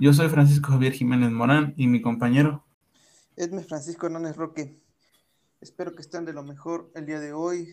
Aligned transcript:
Yo 0.00 0.14
soy 0.14 0.30
Francisco 0.30 0.70
Javier 0.70 0.94
Jiménez 0.94 1.30
Morán 1.30 1.74
y 1.76 1.86
mi 1.86 2.00
compañero. 2.00 2.64
Edme 3.36 3.62
Francisco 3.62 4.06
Hernández 4.06 4.34
Roque. 4.34 4.80
Espero 5.60 5.94
que 5.94 6.00
estén 6.00 6.24
de 6.24 6.32
lo 6.32 6.42
mejor 6.42 6.90
el 6.94 7.04
día 7.04 7.20
de 7.20 7.34
hoy 7.34 7.68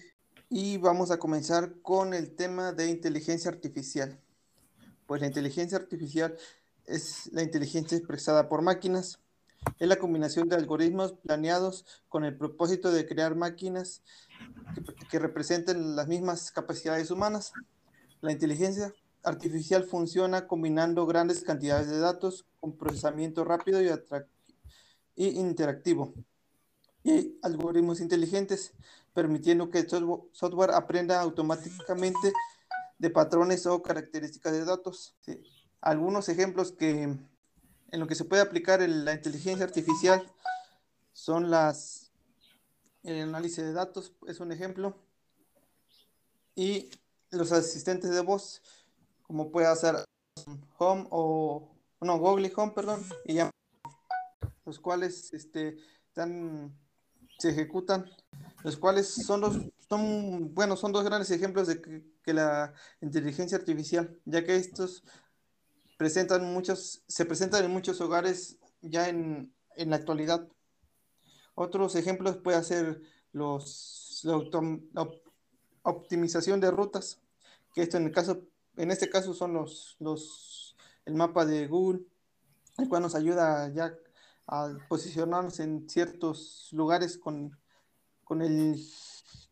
y 0.49 0.75
vamos 0.75 1.09
a 1.09 1.19
comenzar 1.19 1.75
con 1.81 2.13
el 2.13 2.35
tema 2.35 2.73
de 2.73 2.89
inteligencia 2.89 3.49
artificial. 3.49 4.19
Pues 5.05 5.21
la 5.21 5.27
inteligencia 5.27 5.77
artificial 5.77 6.35
es 6.85 7.29
la 7.31 7.43
inteligencia 7.43 7.97
expresada 7.97 8.49
por 8.49 8.61
máquinas. 8.61 9.21
Es 9.79 9.87
la 9.87 9.95
combinación 9.95 10.49
de 10.49 10.57
algoritmos 10.57 11.13
planeados 11.13 11.85
con 12.09 12.25
el 12.25 12.35
propósito 12.35 12.91
de 12.91 13.07
crear 13.07 13.35
máquinas 13.35 14.03
que, 14.75 14.83
que 15.09 15.19
representen 15.19 15.95
las 15.95 16.09
mismas 16.09 16.51
capacidades 16.51 17.09
humanas. 17.09 17.53
La 18.19 18.33
inteligencia 18.33 18.93
artificial 19.23 19.83
funciona 19.83 20.47
combinando 20.47 21.05
grandes 21.05 21.43
cantidades 21.43 21.87
de 21.87 21.99
datos 21.99 22.45
con 22.59 22.77
procesamiento 22.77 23.43
rápido 23.43 23.81
y, 23.81 25.25
interactivo 25.27 26.13
y 27.03 27.37
algoritmos 27.41 28.01
inteligentes, 28.01 28.73
permitiendo 29.13 29.69
que 29.69 29.79
el 29.79 29.89
software 29.89 30.71
aprenda 30.71 31.21
automáticamente 31.21 32.33
de 32.99 33.09
patrones 33.09 33.65
o 33.65 33.81
características 33.81 34.53
de 34.53 34.65
datos. 34.65 35.15
Algunos 35.81 36.29
ejemplos 36.29 36.71
que 36.71 37.03
en 37.03 37.99
lo 37.99 38.07
que 38.07 38.15
se 38.15 38.25
puede 38.25 38.41
aplicar 38.41 38.81
la 38.81 39.13
inteligencia 39.13 39.65
artificial 39.65 40.23
son 41.13 41.49
las 41.49 42.07
el 43.03 43.21
análisis 43.21 43.63
de 43.63 43.71
datos 43.71 44.11
es 44.27 44.41
un 44.41 44.51
ejemplo 44.51 44.97
y 46.55 46.89
los 47.29 47.51
asistentes 47.51 48.09
de 48.09 48.19
voz 48.19 48.61
como 49.27 49.51
puede 49.51 49.67
hacer 49.67 49.95
Home 50.77 51.07
o 51.11 51.75
no 52.01 52.17
Google 52.17 52.51
Home 52.55 52.73
perdón 52.73 53.03
y 53.25 53.35
ya 53.35 53.51
los 54.65 54.79
cuales 54.79 55.33
este 55.33 55.77
están 56.07 56.75
se 57.39 57.49
ejecutan 57.49 58.09
los 58.63 58.77
cuales 58.77 59.07
son 59.07 59.41
los 59.41 59.57
son 59.89 60.53
bueno 60.53 60.75
son 60.75 60.91
dos 60.91 61.03
grandes 61.03 61.31
ejemplos 61.31 61.67
de 61.67 61.81
que, 61.81 62.33
la 62.33 62.73
inteligencia 62.99 63.57
artificial 63.57 64.19
ya 64.25 64.43
que 64.43 64.57
estos 64.57 65.03
presentan 65.97 66.53
muchos, 66.53 67.03
se 67.07 67.25
presentan 67.25 67.65
en 67.65 67.71
muchos 67.71 67.99
hogares 67.99 68.57
ya 68.81 69.09
en, 69.09 69.53
en 69.75 69.89
la 69.89 69.97
actualidad. 69.97 70.47
Otros 71.55 71.95
ejemplos 71.95 72.37
puede 72.37 72.63
ser 72.63 73.01
los, 73.33 74.21
la, 74.23 75.09
optimización 75.81 76.59
de 76.59 76.69
rutas, 76.69 77.19
que 77.73 77.81
esto 77.81 77.97
en 77.97 78.05
el 78.05 78.11
caso, 78.11 78.43
en 78.77 78.91
este 78.91 79.09
caso 79.09 79.33
son 79.33 79.53
los, 79.53 79.97
los, 79.99 80.75
el 81.05 81.15
mapa 81.15 81.45
de 81.45 81.67
Google, 81.67 82.01
el 82.77 82.87
cual 82.87 83.01
nos 83.01 83.15
ayuda 83.15 83.71
ya 83.73 83.93
a 84.47 84.73
posicionarnos 84.87 85.59
en 85.59 85.89
ciertos 85.89 86.69
lugares 86.71 87.17
con, 87.17 87.57
con, 88.23 88.41
el, 88.41 88.81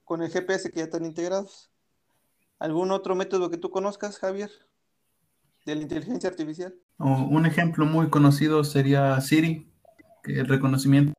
con 0.04 0.22
el 0.22 0.30
GPS 0.32 0.72
que 0.72 0.80
ya 0.80 0.86
están 0.86 1.06
integrados. 1.06 1.70
¿Algún 2.60 2.92
otro 2.92 3.16
método 3.16 3.50
que 3.50 3.58
tú 3.58 3.70
conozcas, 3.70 4.18
Javier? 4.18 4.52
de 5.66 5.76
la 5.76 5.82
inteligencia 5.82 6.30
artificial. 6.30 6.74
un 7.00 7.46
ejemplo 7.46 7.86
muy 7.86 8.10
conocido 8.10 8.64
sería 8.64 9.20
Siri, 9.20 9.72
que 10.24 10.34
es 10.34 10.38
el 10.40 10.48
reconocimiento 10.48 11.14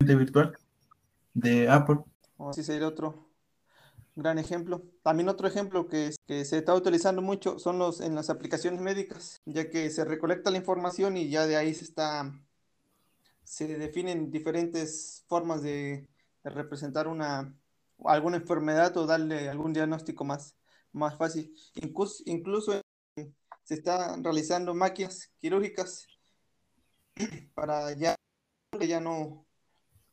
virtual 0.00 0.56
de 1.34 1.68
Apple. 1.68 1.98
O 2.36 2.52
sí 2.52 2.62
sería 2.62 2.88
otro 2.88 3.28
gran 4.14 4.38
ejemplo. 4.38 4.82
También 5.02 5.28
otro 5.28 5.48
ejemplo 5.48 5.88
que, 5.88 6.12
se 6.26 6.58
está 6.58 6.74
utilizando 6.74 7.22
mucho 7.22 7.58
son 7.58 7.78
los 7.78 8.00
en 8.00 8.14
las 8.14 8.30
aplicaciones 8.30 8.80
médicas, 8.80 9.42
ya 9.44 9.70
que 9.70 9.90
se 9.90 10.04
recolecta 10.04 10.50
la 10.50 10.58
información 10.58 11.16
y 11.16 11.28
ya 11.30 11.46
de 11.46 11.56
ahí 11.56 11.74
se 11.74 11.84
está 11.84 12.32
se 13.44 13.78
definen 13.78 14.30
diferentes 14.30 15.24
formas 15.28 15.62
de, 15.62 16.08
de 16.42 16.50
representar 16.50 17.08
una 17.08 17.54
alguna 18.04 18.36
enfermedad 18.36 18.96
o 18.96 19.06
darle 19.06 19.48
algún 19.48 19.72
diagnóstico 19.72 20.24
más, 20.24 20.56
más 20.92 21.16
fácil. 21.16 21.54
Incluso, 21.74 22.22
incluso 22.26 22.80
se 23.64 23.74
están 23.74 24.22
realizando 24.22 24.74
máquinas 24.74 25.30
quirúrgicas 25.40 26.06
para 27.54 27.92
ya 27.92 28.14
que 28.78 28.86
ya 28.88 29.00
no 29.00 29.46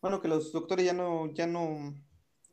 bueno 0.02 0.22
que 0.22 0.28
los 0.28 0.52
doctores 0.52 0.86
ya 0.86 0.94
no 0.94 1.34
ya 1.34 1.48
no 1.48 1.94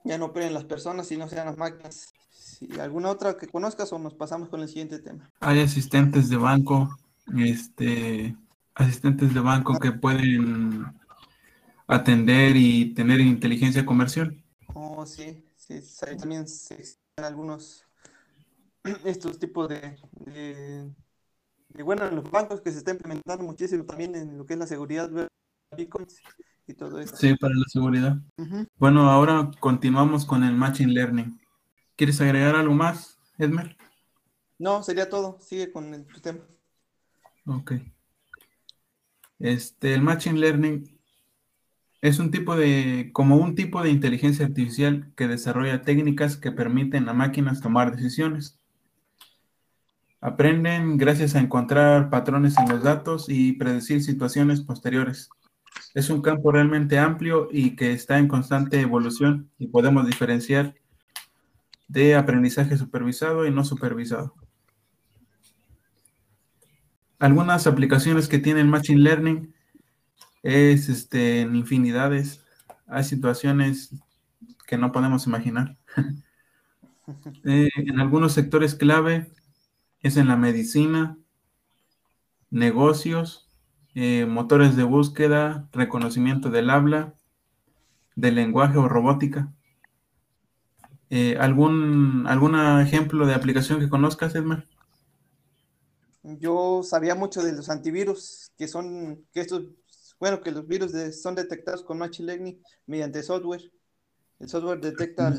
ya 0.04 0.18
no 0.18 0.26
operen 0.26 0.54
las 0.54 0.64
personas 0.64 1.06
sino 1.06 1.28
sean 1.28 1.46
las 1.46 1.56
máquinas. 1.56 2.12
Si 2.30 2.78
alguna 2.80 3.10
otra 3.10 3.36
que 3.36 3.46
conozcas 3.46 3.92
o 3.92 3.98
nos 3.98 4.14
pasamos 4.14 4.48
con 4.48 4.60
el 4.60 4.68
siguiente 4.68 4.98
tema. 4.98 5.30
Hay 5.40 5.60
asistentes 5.60 6.28
de 6.28 6.36
banco 6.36 6.88
este 7.36 8.36
asistentes 8.74 9.34
de 9.34 9.40
banco 9.40 9.78
que 9.78 9.92
pueden 9.92 10.86
atender 11.86 12.56
y 12.56 12.94
tener 12.94 13.20
inteligencia 13.20 13.84
comercial. 13.84 14.42
Oh 14.74 15.04
sí 15.04 15.44
sí 15.56 15.80
también 16.18 16.42
existen 16.42 16.96
algunos 17.16 17.84
estos 19.04 19.38
tipos 19.38 19.68
de, 19.68 19.98
de, 20.24 21.82
bueno, 21.82 22.06
en 22.06 22.16
los 22.16 22.30
bancos 22.30 22.60
que 22.60 22.72
se 22.72 22.78
está 22.78 22.92
implementando 22.92 23.44
muchísimo 23.44 23.84
también 23.84 24.14
en 24.14 24.38
lo 24.38 24.46
que 24.46 24.54
es 24.54 24.58
la 24.58 24.66
seguridad 24.66 25.10
bitcoins 25.76 26.20
y 26.68 26.74
todo 26.74 27.00
eso. 27.00 27.16
Sí, 27.16 27.34
para 27.36 27.54
la 27.54 27.64
seguridad. 27.66 28.18
Bueno, 28.76 29.10
ahora 29.10 29.50
continuamos 29.58 30.24
con 30.24 30.44
el 30.44 30.54
Machine 30.54 30.92
Learning. 30.92 31.40
¿Quieres 31.96 32.20
agregar 32.20 32.54
algo 32.54 32.74
más, 32.74 33.18
Edmer? 33.38 33.76
No, 34.58 34.82
sería 34.82 35.08
todo. 35.08 35.38
Sigue 35.40 35.72
con 35.72 35.94
el 35.94 36.06
tema. 36.20 36.40
Ok. 37.46 37.72
Este, 39.38 39.94
el 39.94 40.02
Machine 40.02 40.38
Learning 40.38 40.98
es 42.00 42.18
un 42.18 42.30
tipo 42.30 42.56
de, 42.56 43.10
como 43.12 43.36
un 43.36 43.54
tipo 43.54 43.82
de 43.82 43.90
inteligencia 43.90 44.46
artificial 44.46 45.12
que 45.16 45.26
desarrolla 45.26 45.82
técnicas 45.82 46.36
que 46.36 46.52
permiten 46.52 47.08
a 47.08 47.14
máquinas 47.14 47.60
tomar 47.60 47.96
decisiones. 47.96 48.58
Aprenden 50.20 50.96
gracias 50.96 51.34
a 51.34 51.40
encontrar 51.40 52.10
patrones 52.10 52.58
en 52.58 52.68
los 52.68 52.82
datos 52.82 53.26
y 53.28 53.52
predecir 53.52 54.02
situaciones 54.02 54.60
posteriores. 54.60 55.30
Es 55.94 56.10
un 56.10 56.22
campo 56.22 56.52
realmente 56.52 56.98
amplio 56.98 57.48
y 57.50 57.76
que 57.76 57.92
está 57.92 58.18
en 58.18 58.28
constante 58.28 58.80
evolución 58.80 59.50
y 59.58 59.68
podemos 59.68 60.06
diferenciar 60.06 60.74
de 61.88 62.14
aprendizaje 62.14 62.76
supervisado 62.76 63.46
y 63.46 63.50
no 63.50 63.64
supervisado. 63.64 64.34
Algunas 67.18 67.66
aplicaciones 67.66 68.28
que 68.28 68.38
tiene 68.38 68.60
el 68.60 68.68
Machine 68.68 69.00
Learning 69.00 69.54
es 70.42 70.88
este, 70.88 71.40
en 71.40 71.56
infinidades. 71.56 72.44
Hay 72.86 73.04
situaciones 73.04 73.94
que 74.66 74.78
no 74.78 74.92
podemos 74.92 75.26
imaginar. 75.26 75.76
Eh, 77.42 77.70
en 77.74 78.00
algunos 78.00 78.34
sectores 78.34 78.74
clave 78.74 79.32
es 80.02 80.18
en 80.18 80.28
la 80.28 80.36
medicina, 80.36 81.16
negocios, 82.50 83.47
eh, 83.94 84.26
motores 84.26 84.76
de 84.76 84.84
búsqueda, 84.84 85.68
reconocimiento 85.72 86.50
del 86.50 86.70
habla, 86.70 87.14
del 88.16 88.34
lenguaje 88.34 88.78
o 88.78 88.88
robótica. 88.88 89.52
Eh, 91.10 91.36
¿algún, 91.38 92.26
¿Algún 92.26 92.54
ejemplo 92.80 93.26
de 93.26 93.34
aplicación 93.34 93.80
que 93.80 93.88
conozcas, 93.88 94.34
Edmar? 94.34 94.66
Yo 96.22 96.82
sabía 96.82 97.14
mucho 97.14 97.42
de 97.42 97.52
los 97.52 97.70
antivirus, 97.70 98.52
que 98.58 98.68
son, 98.68 99.24
que 99.32 99.40
estos, 99.40 99.64
bueno, 100.20 100.40
que 100.40 100.50
los 100.50 100.66
virus 100.66 100.92
son 101.20 101.34
detectados 101.34 101.82
con 101.82 101.98
Machine 101.98 102.26
Learning 102.26 102.62
mediante 102.86 103.22
software. 103.22 103.72
El 104.38 104.48
software 104.48 104.80
detecta 104.80 105.32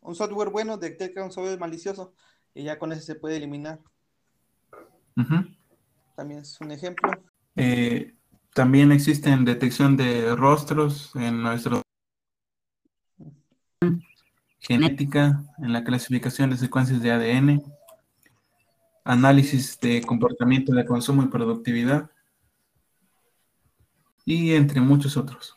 un 0.00 0.14
software 0.14 0.50
bueno 0.50 0.78
detecta 0.78 1.22
un 1.22 1.32
software 1.32 1.58
malicioso 1.58 2.14
y 2.54 2.64
ya 2.64 2.78
con 2.78 2.92
eso 2.92 3.02
se 3.02 3.14
puede 3.14 3.36
eliminar. 3.36 3.80
También 6.18 6.40
es 6.40 6.60
un 6.60 6.72
ejemplo. 6.72 7.12
Eh, 7.54 8.12
también 8.52 8.90
existen 8.90 9.44
detección 9.44 9.96
de 9.96 10.34
rostros 10.34 11.14
en 11.14 11.40
nuestro 11.44 11.80
genética, 14.58 15.44
en 15.58 15.72
la 15.72 15.84
clasificación 15.84 16.50
de 16.50 16.56
secuencias 16.56 17.00
de 17.02 17.12
ADN, 17.12 17.62
análisis 19.04 19.78
de 19.78 20.02
comportamiento 20.02 20.72
de 20.72 20.84
consumo 20.84 21.22
y 21.22 21.28
productividad, 21.28 22.10
y 24.24 24.54
entre 24.54 24.80
muchos 24.80 25.16
otros. 25.16 25.56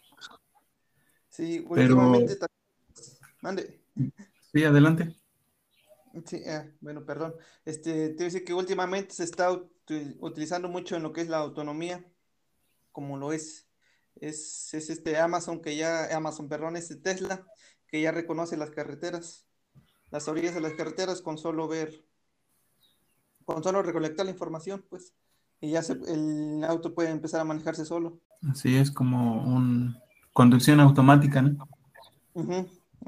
Sí, 1.29 1.65
últimamente 1.67 2.37
también. 3.41 3.81
Sí, 4.53 4.63
adelante. 4.63 5.15
Sí, 6.25 6.41
ah, 6.47 6.67
bueno, 6.81 7.05
perdón. 7.05 7.35
Este, 7.65 8.09
te 8.09 8.25
decir 8.25 8.43
que 8.43 8.53
últimamente 8.53 9.13
se 9.13 9.23
está 9.23 9.51
utilizando 10.19 10.69
mucho 10.69 10.95
en 10.95 11.03
lo 11.03 11.13
que 11.13 11.21
es 11.21 11.29
la 11.29 11.37
autonomía, 11.37 12.05
como 12.91 13.17
lo 13.17 13.33
es, 13.33 13.67
es, 14.15 14.73
es 14.73 14.89
este 14.89 15.17
Amazon 15.17 15.61
que 15.61 15.75
ya, 15.75 16.15
Amazon, 16.15 16.49
perdón, 16.49 16.75
este 16.75 16.95
Tesla, 16.95 17.45
que 17.87 18.01
ya 18.01 18.11
reconoce 18.11 18.57
las 18.57 18.71
carreteras, 18.71 19.45
las 20.11 20.27
orillas 20.27 20.53
de 20.53 20.61
las 20.61 20.73
carreteras 20.73 21.21
con 21.21 21.37
solo 21.37 21.67
ver, 21.67 22.03
con 23.45 23.63
solo 23.63 23.81
recolectar 23.81 24.25
la 24.25 24.31
información, 24.31 24.85
pues, 24.89 25.13
y 25.59 25.71
ya 25.71 25.81
el 26.07 26.63
auto 26.63 26.93
puede 26.93 27.09
empezar 27.09 27.41
a 27.41 27.45
manejarse 27.45 27.85
solo. 27.85 28.19
Así 28.49 28.75
es 28.75 28.91
como 28.91 29.43
un 29.43 29.95
conducción 30.33 30.79
automática, 30.79 31.41
¿no? 31.41 31.67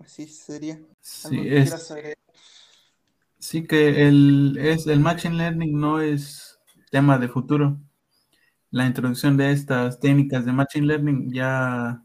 Así 0.03 0.27
sería. 0.27 0.79
Sí, 1.01 1.39
es, 1.47 1.93
sí 3.43 3.67
que 3.67 4.07
el, 4.07 4.57
es, 4.57 4.87
el 4.87 5.01
Machine 5.01 5.35
Learning 5.35 5.77
no 5.77 5.99
es 5.99 6.59
tema 6.89 7.17
de 7.17 7.27
futuro. 7.27 7.77
La 8.71 8.87
introducción 8.87 9.35
de 9.35 9.51
estas 9.51 9.99
técnicas 9.99 10.45
de 10.45 10.53
Machine 10.53 10.87
Learning 10.87 11.31
ya, 11.31 12.01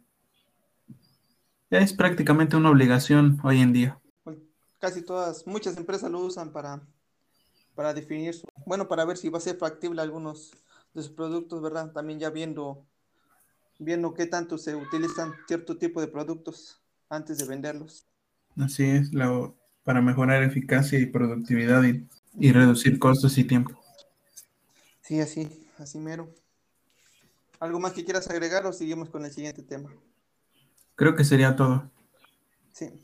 ya 1.70 1.78
es 1.78 1.92
prácticamente 1.92 2.56
una 2.56 2.70
obligación 2.70 3.38
hoy 3.44 3.60
en 3.60 3.72
día. 3.72 4.00
Pues, 4.24 4.38
casi 4.80 5.02
todas, 5.02 5.46
muchas 5.46 5.76
empresas 5.76 6.10
lo 6.10 6.18
usan 6.18 6.50
para, 6.52 6.82
para 7.76 7.94
definir, 7.94 8.34
su, 8.34 8.46
bueno, 8.66 8.88
para 8.88 9.04
ver 9.04 9.16
si 9.16 9.28
va 9.28 9.38
a 9.38 9.42
ser 9.42 9.56
factible 9.56 10.02
algunos 10.02 10.50
de 10.92 11.02
sus 11.02 11.12
productos, 11.12 11.62
¿verdad? 11.62 11.92
También 11.92 12.18
ya 12.18 12.30
viendo, 12.30 12.84
viendo 13.78 14.12
qué 14.12 14.26
tanto 14.26 14.58
se 14.58 14.74
utilizan 14.74 15.34
cierto 15.46 15.78
tipo 15.78 16.00
de 16.00 16.08
productos 16.08 16.82
antes 17.08 17.38
de 17.38 17.46
venderlos. 17.46 18.06
Así 18.56 18.82
es, 18.84 19.14
para 19.88 20.02
mejorar 20.02 20.42
eficacia 20.42 20.98
y 20.98 21.06
productividad 21.06 21.82
y, 21.82 22.52
reducir 22.52 22.98
costos 22.98 23.38
y 23.38 23.44
tiempo. 23.44 23.72
Sí, 25.00 25.18
así, 25.18 25.66
así 25.78 25.98
mero. 25.98 26.28
¿Algo 27.58 27.80
más 27.80 27.94
que 27.94 28.04
quieras 28.04 28.28
agregar 28.28 28.66
o 28.66 28.72
seguimos 28.74 29.08
con 29.08 29.24
el 29.24 29.32
siguiente 29.32 29.62
tema? 29.62 29.90
Creo 30.94 31.16
que 31.16 31.24
sería 31.24 31.56
todo. 31.56 31.90
Sí. 32.70 33.00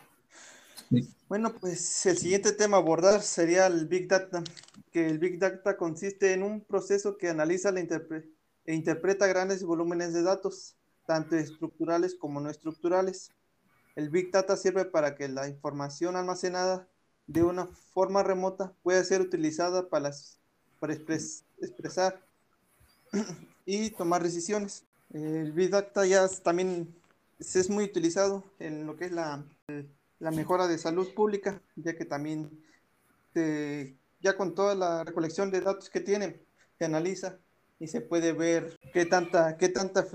Bueno, 1.26 1.54
pues 1.54 2.04
el 2.04 2.18
siguiente 2.18 2.52
tema 2.52 2.76
a 2.76 2.80
abordar 2.80 3.22
sería 3.22 3.66
el 3.66 3.86
Big 3.86 4.06
Data, 4.06 4.44
que 4.92 5.06
el 5.06 5.18
Big 5.18 5.38
Data 5.38 5.78
consiste 5.78 6.34
en 6.34 6.42
un 6.42 6.60
proceso 6.60 7.16
que 7.16 7.30
analiza 7.30 7.72
la 7.72 7.80
e 7.80 8.74
interpreta 8.74 9.26
grandes 9.26 9.64
volúmenes 9.64 10.12
de 10.12 10.22
datos, 10.22 10.76
tanto 11.06 11.34
estructurales 11.34 12.14
como 12.14 12.42
no 12.42 12.50
estructurales, 12.50 13.30
el 13.96 14.10
Big 14.10 14.30
Data 14.30 14.56
sirve 14.56 14.84
para 14.84 15.14
que 15.14 15.28
la 15.28 15.48
información 15.48 16.16
almacenada 16.16 16.86
de 17.26 17.42
una 17.42 17.66
forma 17.66 18.22
remota 18.22 18.72
pueda 18.82 19.02
ser 19.04 19.20
utilizada 19.20 19.88
para, 19.88 20.10
expresar 21.60 22.20
y 23.64 23.90
tomar 23.90 24.22
decisiones. 24.22 24.84
El 25.12 25.52
Big 25.52 25.70
Data 25.70 26.04
ya 26.06 26.28
también 26.42 26.94
es 27.38 27.70
muy 27.70 27.84
utilizado 27.84 28.44
en 28.58 28.86
lo 28.86 28.96
que 28.96 29.06
es 29.06 29.12
la, 29.12 29.44
mejora 30.18 30.66
de 30.66 30.78
salud 30.78 31.12
pública, 31.14 31.60
ya 31.76 31.96
que 31.96 32.04
también 32.04 32.50
ya 34.20 34.36
con 34.36 34.54
toda 34.54 34.74
la 34.74 35.04
recolección 35.04 35.50
de 35.50 35.60
datos 35.60 35.90
que 35.90 36.00
tiene, 36.00 36.40
se 36.78 36.84
analiza 36.84 37.38
y 37.78 37.88
se 37.88 38.00
puede 38.00 38.32
ver 38.32 38.78
qué 38.92 39.06
tanta, 39.06 39.56
qué 39.56 39.68
tanta, 39.68 40.06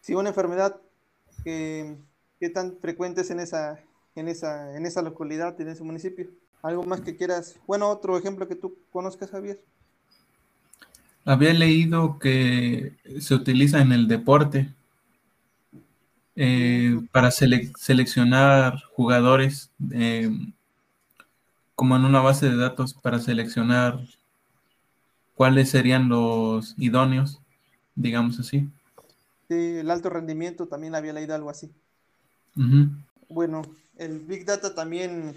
si 0.00 0.14
una 0.14 0.30
enfermedad 0.30 0.80
qué 2.38 2.50
tan 2.50 2.76
frecuentes 2.78 3.30
en 3.30 3.40
esa, 3.40 3.80
en 4.14 4.28
esa, 4.28 4.76
en 4.76 4.86
esa 4.86 5.02
localidad, 5.02 5.60
en 5.60 5.68
ese 5.68 5.84
municipio. 5.84 6.28
¿Algo 6.62 6.84
más 6.84 7.00
que 7.00 7.16
quieras? 7.16 7.56
Bueno, 7.66 7.88
otro 7.88 8.18
ejemplo 8.18 8.48
que 8.48 8.56
tú 8.56 8.76
conozcas, 8.92 9.30
Javier. 9.30 9.60
Había 11.24 11.52
leído 11.52 12.18
que 12.18 12.94
se 13.20 13.34
utiliza 13.34 13.80
en 13.80 13.92
el 13.92 14.08
deporte 14.08 14.72
eh, 16.34 17.00
para 17.12 17.30
seleccionar 17.30 18.82
jugadores, 18.94 19.70
eh, 19.92 20.30
como 21.74 21.96
en 21.96 22.04
una 22.04 22.20
base 22.20 22.48
de 22.48 22.56
datos 22.56 22.94
para 22.94 23.18
seleccionar 23.18 24.00
cuáles 25.34 25.70
serían 25.70 26.08
los 26.08 26.74
idóneos, 26.78 27.40
digamos 27.94 28.40
así. 28.40 28.68
Sí, 29.48 29.76
el 29.78 29.90
alto 29.90 30.10
rendimiento 30.10 30.66
también 30.66 30.94
había 30.94 31.12
leído 31.12 31.34
algo 31.34 31.50
así. 31.50 31.70
Bueno, 33.28 33.62
el 33.96 34.20
Big 34.20 34.44
Data 34.44 34.74
también. 34.74 35.34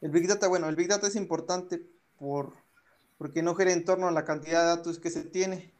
El 0.00 0.10
Big 0.10 0.26
Data, 0.26 0.48
bueno, 0.48 0.68
el 0.68 0.76
Big 0.76 0.88
Data 0.88 1.06
es 1.06 1.16
importante 1.16 1.82
por, 2.18 2.52
porque 3.18 3.42
no 3.42 3.54
gira 3.54 3.72
en 3.72 3.84
torno 3.84 4.08
a 4.08 4.12
la 4.12 4.24
cantidad 4.24 4.62
de 4.62 4.76
datos 4.76 4.98
que 4.98 5.10
se 5.10 5.24
tiene, 5.24 5.72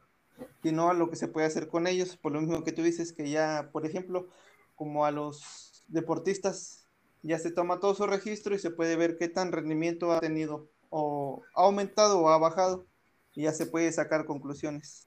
sino 0.63 0.91
a 0.91 0.95
lo 0.95 1.09
que 1.09 1.17
se 1.17 1.29
puede 1.29 1.47
hacer 1.47 1.69
con 1.69 1.87
ellos. 1.87 2.17
Por 2.17 2.33
lo 2.33 2.41
mismo 2.41 2.65
que 2.65 2.73
tú 2.73 2.83
dices, 2.83 3.13
que 3.13 3.31
ya, 3.31 3.71
por 3.73 3.87
ejemplo, 3.87 4.29
como 4.77 5.07
a 5.07 5.11
los 5.11 5.85
deportistas, 5.89 6.85
ya 7.23 7.39
se 7.39 7.51
toma 7.51 7.81
todo 7.81 7.95
su 7.95 8.07
registro 8.07 8.55
y 8.55 8.59
se 8.59 8.71
puede 8.71 8.97
ver 8.97 9.17
qué 9.17 9.29
tan 9.29 9.53
rendimiento 9.53 10.13
ha 10.13 10.21
tenido, 10.21 10.69
o 10.91 11.43
ha 11.55 11.63
aumentado 11.63 12.21
o 12.21 12.29
ha 12.29 12.39
bajado, 12.39 12.87
y 13.35 13.43
ya 13.43 13.53
se 13.53 13.67
puede 13.67 13.91
sacar 13.93 14.27
conclusiones. 14.27 15.07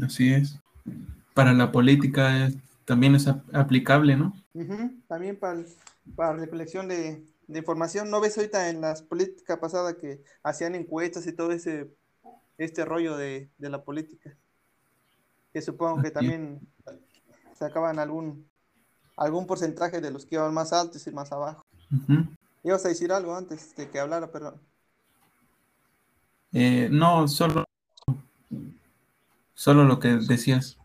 Así 0.00 0.32
es. 0.32 0.58
Para 1.34 1.52
la 1.52 1.72
política 1.72 2.50
también 2.86 3.16
es 3.16 3.26
aplicable, 3.52 4.16
¿no? 4.16 4.32
También 5.08 5.38
para, 5.38 5.62
para 6.14 6.34
recolección 6.34 6.88
de, 6.88 7.22
información. 7.48 8.10
¿No 8.10 8.20
ves 8.20 8.38
ahorita 8.38 8.70
en 8.70 8.80
las 8.80 9.02
políticas 9.02 9.58
pasadas 9.58 9.96
que 9.96 10.22
hacían 10.42 10.74
encuestas 10.74 11.26
y 11.26 11.32
todo 11.32 11.52
ese 11.52 11.92
este 12.56 12.84
rollo 12.84 13.16
de, 13.16 13.50
la 13.58 13.82
política? 13.82 14.34
Que 15.52 15.60
supongo 15.60 16.00
que 16.00 16.10
también 16.10 16.60
sacaban 17.54 17.98
algún 17.98 18.48
algún 19.16 19.46
porcentaje 19.46 20.00
de 20.00 20.10
los 20.10 20.24
que 20.24 20.36
iban 20.36 20.54
más 20.54 20.72
altos 20.72 21.06
y 21.06 21.10
más 21.10 21.32
abajo. 21.32 21.64
¿Ibas 22.62 22.84
a 22.84 22.88
decir 22.88 23.12
algo 23.12 23.34
antes 23.34 23.74
de 23.74 23.88
que 23.90 23.98
hablara, 23.98 24.30
perdón? 24.30 24.60
Eh, 26.52 26.88
no, 26.90 27.26
solo, 27.26 27.64
solo 29.54 29.84
lo 29.84 29.98
que 29.98 30.08
decías 30.08 30.78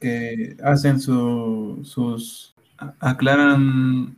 que 0.00 0.56
hacen 0.62 1.00
sus, 1.00 2.54
aclaran 3.00 4.16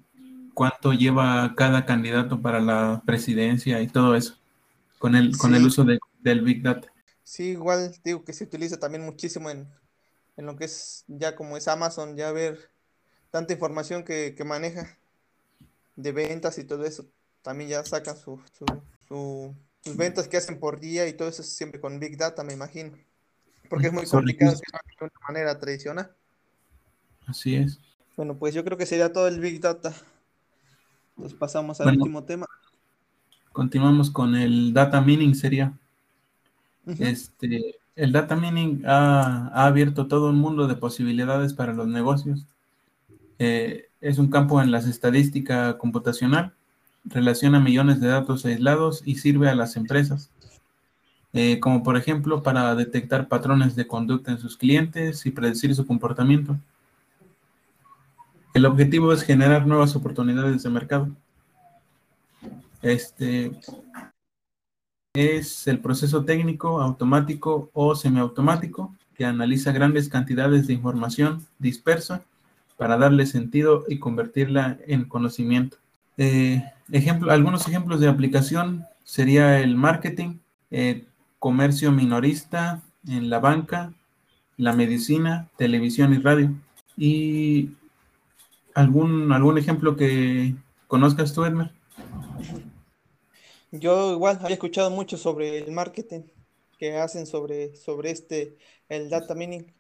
cuánto 0.55 0.93
lleva 0.93 1.55
cada 1.57 1.85
candidato 1.85 2.41
para 2.41 2.61
la 2.61 3.03
presidencia 3.05 3.81
y 3.83 3.89
todo 3.89 4.17
eso, 4.17 4.39
con 4.99 5.15
el, 5.15 5.37
con 5.37 5.55
el 5.55 5.67
uso 5.67 5.85
del 5.85 6.43
Big 6.43 6.63
Data. 6.63 6.89
Sí, 7.23 7.51
igual 7.51 7.95
digo 8.05 8.25
que 8.25 8.33
se 8.33 8.45
utiliza 8.45 8.79
también 8.79 9.05
muchísimo 9.05 9.51
en, 9.51 9.69
lo 10.37 10.57
que 10.57 10.65
es 10.67 11.05
ya 11.09 11.35
como 11.35 11.57
es 11.57 11.69
Amazon, 11.69 12.17
ya 12.17 12.31
ver 12.33 12.71
tanta 13.31 13.53
información 13.53 14.05
que, 14.05 14.35
maneja 14.45 14.97
de 15.97 16.13
ventas 16.13 16.59
y 16.59 16.65
todo 16.65 16.85
eso. 16.85 17.07
También 17.43 17.71
ya 17.71 17.85
sacan 17.85 18.17
su, 18.17 18.41
sus 19.09 19.97
ventas 19.97 20.29
que 20.29 20.37
hacen 20.37 20.59
por 20.59 20.81
día 20.81 21.09
y 21.09 21.13
todo 21.13 21.29
eso 21.29 21.43
siempre 21.43 21.81
con 21.81 21.99
Big 21.99 22.17
Data, 22.17 22.43
me 22.45 22.53
imagino 22.53 22.97
porque 23.69 23.89
es 23.89 23.93
muy 23.93 24.07
complicado 24.07 24.53
de 24.53 24.61
una 25.01 25.13
manera 25.29 25.59
tradicional. 25.59 26.11
Así 27.27 27.57
es. 27.57 27.81
Bueno, 28.17 28.37
pues 28.39 28.55
yo 28.55 28.65
creo 28.65 28.79
que 28.79 28.87
sería 28.87 29.13
todo 29.13 29.29
el 29.29 29.41
Big 29.41 29.61
Data. 29.61 29.93
Nos 31.17 31.35
pasamos 31.35 31.81
al 31.81 31.97
último 31.97 32.25
tema. 32.25 32.47
Continuamos 33.53 34.11
con 34.11 34.35
el 34.35 34.73
data 34.73 35.01
mining, 35.01 35.35
sería. 35.35 35.73
Este, 36.99 37.77
el 37.97 38.13
data 38.13 38.37
mining 38.37 38.83
ha, 38.87 39.49
abierto 39.67 40.07
todo 40.07 40.31
un 40.31 40.37
mundo 40.37 40.67
de 40.67 40.77
posibilidades 40.77 41.55
para 41.55 41.73
los 41.73 41.89
negocios. 41.89 42.47
Eh, 43.39 43.89
es 44.01 44.19
un 44.19 44.31
campo 44.31 44.63
en 44.63 44.71
las 44.71 44.87
estadísticas 44.87 45.75
computacional, 45.77 46.55
relaciona 47.05 47.61
millones 47.61 48.01
de 48.01 48.09
datos 48.09 48.45
aislados 48.45 49.03
y 49.05 49.17
sirve 49.17 49.49
a 49.49 49.55
las 49.55 49.77
empresas 49.77 50.31
eh, 51.37 51.61
como 51.61 51.83
por 51.83 51.99
ejemplo 51.99 52.43
para 52.43 52.75
detectar 52.75 53.29
patrones 53.29 53.77
de 53.77 53.87
conducta 53.87 54.33
en 54.33 54.39
sus 54.39 54.57
clientes 54.57 55.27
y 55.27 55.31
predecir 55.31 55.75
su 55.75 55.87
comportamiento. 55.87 56.57
El 58.55 58.65
objetivo 58.65 59.13
es 59.13 59.23
generar 59.23 59.67
nuevas 59.67 59.95
oportunidades 59.95 60.63
de 60.63 60.71
mercado. 60.71 61.11
Este 62.81 63.53
es 65.13 65.67
el 65.67 65.81
proceso 65.81 66.25
técnico, 66.25 66.81
automático 66.81 67.69
o 67.75 67.95
semiautomático 67.95 68.95
que 69.15 69.27
analiza 69.27 69.73
grandes 69.73 70.09
cantidades 70.09 70.67
de 70.67 70.73
información 70.73 71.47
dispersa 71.59 72.23
para 72.79 72.97
darle 72.97 73.27
sentido 73.27 73.85
y 73.89 73.99
convertirla 73.99 74.79
en 74.87 75.05
conocimiento. 75.05 75.77
Eh, 76.17 76.65
ejemplo, 76.91 77.31
algunos 77.31 77.69
ejemplos 77.69 78.01
de 78.01 78.09
aplicación 78.09 78.87
sería 79.05 79.61
el 79.61 79.77
marketing, 79.77 80.39
eh, 80.71 81.05
comercio 81.39 81.93
minorista, 81.93 82.83
en 83.09 83.31
la 83.31 83.39
banca, 83.39 83.93
la 84.57 84.73
medicina, 84.73 85.49
televisión 85.57 86.15
y 86.15 86.19
radio. 86.19 86.51
¿Y 86.97 87.71
algún, 88.75 89.33
algún 89.33 89.59
ejemplo 89.59 89.97
que 89.97 90.55
conozcas 90.87 91.33
tú, 91.33 91.45
Edmer? 91.45 91.71
Yo 93.71 94.13
igual 94.13 94.39
había 94.41 94.55
escuchado 94.55 94.91
mucho 94.91 95.17
sobre 95.17 95.59
el 95.59 95.73
marketing 95.73 96.23
que 96.79 96.97
hacen 96.97 97.27
sobre, 97.27 97.75
sobre 97.77 98.11
este, 98.11 98.57
el 98.89 99.11
data 99.11 99.35
mining. 99.35 99.73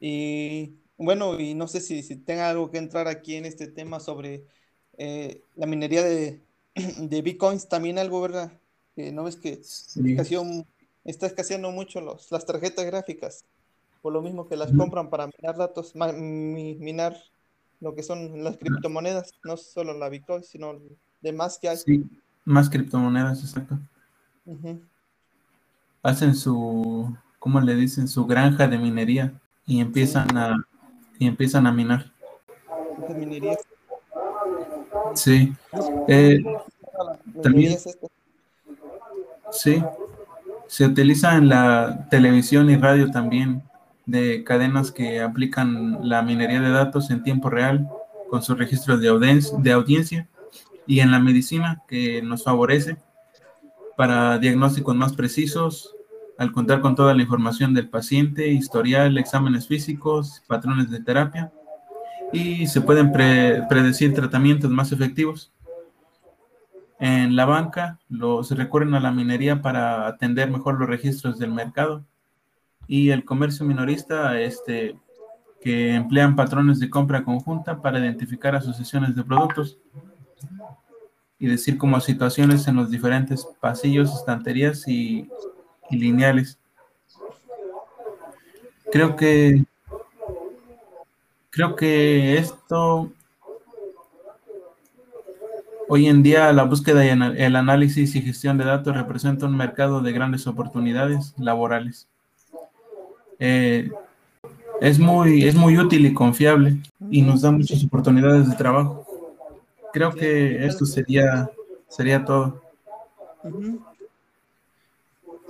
Y 0.00 0.74
bueno, 0.96 1.38
y 1.38 1.54
no 1.54 1.68
sé 1.68 1.80
si, 1.80 2.02
si 2.02 2.16
tenga 2.16 2.50
algo 2.50 2.70
que 2.70 2.78
entrar 2.78 3.08
aquí 3.08 3.36
en 3.36 3.44
este 3.44 3.68
tema 3.68 4.00
sobre 4.00 4.46
eh, 4.98 5.42
la 5.56 5.66
minería 5.66 6.02
de, 6.02 6.40
de 6.74 7.22
bitcoins, 7.22 7.68
también 7.68 7.98
algo, 7.98 8.20
¿verdad? 8.20 8.52
no 8.94 9.24
ves 9.24 9.36
que 9.36 9.62
está 11.04 11.26
escaseando 11.26 11.70
mucho 11.70 12.00
los, 12.00 12.30
las 12.30 12.46
tarjetas 12.46 12.84
gráficas, 12.84 13.44
por 14.02 14.12
lo 14.12 14.22
mismo 14.22 14.48
que 14.48 14.56
las 14.56 14.72
compran 14.72 15.10
para 15.10 15.26
minar 15.26 15.56
datos, 15.56 15.94
minar 15.94 17.16
lo 17.80 17.94
que 17.94 18.02
son 18.02 18.44
las 18.44 18.56
criptomonedas, 18.56 19.32
no 19.44 19.56
solo 19.56 19.92
la 19.94 20.08
Bitcoin, 20.08 20.44
sino 20.44 20.78
demás 21.20 21.58
que 21.60 21.68
hay. 21.68 21.76
Sí, 21.76 22.04
más 22.44 22.70
criptomonedas, 22.70 23.42
exacto. 23.42 23.78
Hacen 26.02 26.34
su, 26.34 27.16
¿cómo 27.38 27.60
le 27.60 27.74
dicen? 27.74 28.08
Su 28.08 28.26
granja 28.26 28.68
de 28.68 28.78
minería 28.78 29.32
y 29.66 29.80
empiezan 29.80 30.36
a 30.36 30.66
y 31.18 31.26
empiezan 31.26 31.66
a 31.66 31.72
minar. 31.72 32.10
minería. 33.16 33.56
Sí. 35.14 35.52
Eh, 36.08 36.42
también. 37.42 37.78
Sí. 39.52 39.82
Se 40.72 40.86
utiliza 40.86 41.36
en 41.36 41.50
la 41.50 42.08
televisión 42.08 42.70
y 42.70 42.76
radio 42.76 43.10
también 43.10 43.62
de 44.06 44.42
cadenas 44.42 44.90
que 44.90 45.20
aplican 45.20 45.98
la 46.08 46.22
minería 46.22 46.62
de 46.62 46.70
datos 46.70 47.10
en 47.10 47.22
tiempo 47.22 47.50
real 47.50 47.90
con 48.30 48.42
sus 48.42 48.56
registros 48.56 48.98
de, 49.02 49.08
audiencia, 49.70 50.28
y 50.86 51.00
en 51.00 51.10
la 51.10 51.18
medicina 51.18 51.82
que 51.86 52.22
nos 52.22 52.44
favorece 52.44 52.96
para 53.98 54.38
diagnósticos 54.38 54.96
más 54.96 55.12
precisos 55.12 55.94
al 56.38 56.52
contar 56.52 56.80
con 56.80 56.94
toda 56.94 57.12
la 57.12 57.20
información 57.20 57.74
del 57.74 57.90
paciente, 57.90 58.48
historial, 58.48 59.18
exámenes 59.18 59.68
físicos, 59.68 60.42
patrones 60.46 60.90
de 60.90 61.00
terapia 61.00 61.52
y 62.32 62.66
se 62.66 62.80
pueden 62.80 63.12
predecir 63.12 64.14
tratamientos 64.14 64.70
más 64.70 64.90
efectivos. 64.90 65.52
En 67.04 67.34
la 67.34 67.46
banca 67.46 67.98
se 68.44 68.54
recurren 68.54 68.94
a 68.94 69.00
la 69.00 69.10
minería 69.10 69.60
para 69.60 70.06
atender 70.06 70.48
mejor 70.48 70.78
los 70.78 70.88
registros 70.88 71.36
del 71.36 71.50
mercado 71.50 72.04
y 72.86 73.10
el 73.10 73.24
comercio 73.24 73.66
minorista 73.66 74.40
este, 74.40 74.96
que 75.60 75.96
emplean 75.96 76.36
patrones 76.36 76.78
de 76.78 76.88
compra 76.88 77.24
conjunta 77.24 77.82
para 77.82 77.98
identificar 77.98 78.54
asociaciones 78.54 79.16
de 79.16 79.24
productos 79.24 79.78
y 81.40 81.48
decir 81.48 81.76
como 81.76 81.98
situaciones 81.98 82.68
en 82.68 82.76
los 82.76 82.88
diferentes 82.88 83.48
pasillos, 83.58 84.14
estanterías 84.14 84.86
y, 84.86 85.28
y 85.90 85.96
lineales. 85.96 86.60
Creo 88.92 89.16
que 89.16 89.64
creo 91.50 91.74
que 91.74 92.38
esto 92.38 93.10
hoy 95.94 96.06
en 96.06 96.22
día 96.22 96.50
la 96.54 96.62
búsqueda 96.62 97.04
y 97.04 97.10
el 97.10 97.54
análisis 97.54 98.14
y 98.14 98.22
gestión 98.22 98.56
de 98.56 98.64
datos 98.64 98.96
representa 98.96 99.44
un 99.44 99.54
mercado 99.54 100.00
de 100.00 100.10
grandes 100.12 100.46
oportunidades 100.46 101.34
laborales. 101.36 102.08
Eh, 103.38 103.90
es, 104.80 104.98
muy, 104.98 105.46
es 105.46 105.54
muy 105.54 105.76
útil 105.76 106.06
y 106.06 106.14
confiable 106.14 106.78
y 107.10 107.20
nos 107.20 107.42
da 107.42 107.50
muchas 107.50 107.84
oportunidades 107.84 108.48
de 108.48 108.56
trabajo. 108.56 109.06
Creo 109.92 110.14
que 110.14 110.64
esto 110.64 110.86
sería, 110.86 111.50
sería 111.88 112.24
todo. 112.24 112.62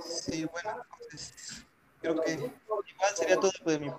Sí, 0.03 0.45
bueno, 0.51 0.71
entonces 1.03 1.65
creo 2.01 2.21
que 2.21 2.31
igual 2.33 3.15
sería 3.15 3.39
todo 3.39 3.51
de 3.65 3.79
mi 3.79 3.91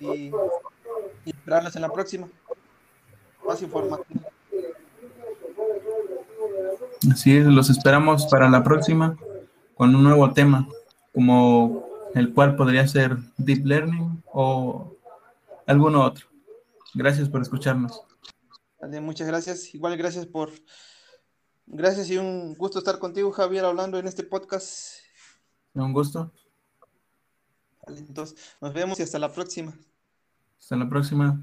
y 0.00 0.32
esperarlos 1.52 1.76
en 1.76 1.82
la 1.82 1.92
próxima. 1.92 2.28
Más 3.46 3.60
información. 3.62 4.24
Así 7.10 7.36
es, 7.36 7.46
los 7.46 7.68
esperamos 7.68 8.26
para 8.26 8.48
la 8.48 8.62
próxima 8.62 9.16
con 9.74 9.94
un 9.94 10.04
nuevo 10.04 10.32
tema, 10.32 10.68
como 11.12 11.84
el 12.14 12.32
cual 12.32 12.56
podría 12.56 12.86
ser 12.86 13.16
Deep 13.36 13.66
Learning 13.66 14.22
o 14.32 14.96
alguno 15.66 16.04
otro. 16.04 16.26
Gracias 16.94 17.28
por 17.28 17.42
escucharnos. 17.42 18.00
muchas 19.00 19.26
gracias. 19.26 19.74
Igual 19.74 19.96
gracias 19.96 20.26
por... 20.26 20.50
Gracias 21.66 22.10
y 22.10 22.18
un 22.18 22.54
gusto 22.54 22.78
estar 22.78 22.98
contigo, 22.98 23.30
Javier, 23.30 23.64
hablando 23.64 23.98
en 23.98 24.06
este 24.06 24.22
podcast. 24.22 25.00
Un 25.74 25.92
gusto. 25.92 26.32
entonces, 27.86 28.36
nos 28.60 28.72
vemos 28.72 28.98
y 28.98 29.02
hasta 29.02 29.18
la 29.18 29.32
próxima. 29.32 29.74
Hasta 30.62 30.76
la 30.76 30.88
próxima. 30.88 31.42